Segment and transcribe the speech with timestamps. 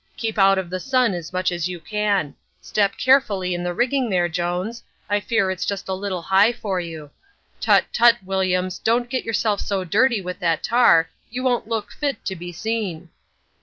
[0.17, 2.33] Keep out of the sun as much as you can.
[2.59, 6.79] Step carefully in the rigging there, Jones; I fear it's just a little high for
[6.79, 7.11] you.
[7.59, 12.25] Tut, tut, Williams, don't get yourself so dirty with that tar, you won't look fit
[12.25, 13.09] to be seen."